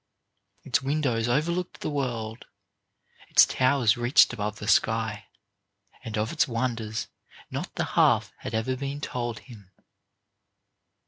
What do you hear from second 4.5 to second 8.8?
the sky, and of its wonders not the half had ever